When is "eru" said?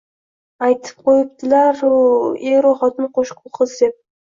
2.55-2.73